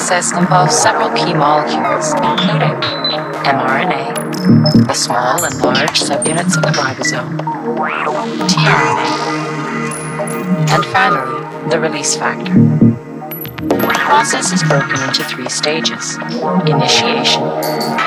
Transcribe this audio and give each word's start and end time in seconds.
process 0.00 0.32
involves 0.32 0.74
several 0.74 1.10
key 1.10 1.34
molecules, 1.34 2.14
including 2.14 2.72
mRNA, 3.44 4.86
the 4.86 4.94
small 4.94 5.44
and 5.44 5.54
large 5.60 6.00
subunits 6.00 6.56
of 6.56 6.62
the 6.62 6.72
ribosome, 6.80 7.36
tRNA, 8.48 9.10
and 10.70 10.84
finally, 10.86 11.68
the 11.68 11.78
release 11.78 12.16
factor. 12.16 12.54
The 13.68 13.94
process 13.98 14.52
is 14.52 14.62
broken 14.62 15.02
into 15.02 15.22
three 15.24 15.50
stages 15.50 16.16
initiation, 16.64 17.42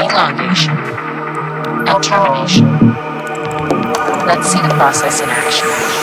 elongation, 0.02 0.76
and 0.76 2.04
termination. 2.04 2.66
Let's 4.26 4.48
see 4.52 4.62
the 4.64 4.74
process 4.74 5.22
in 5.22 5.30
action. 5.30 6.03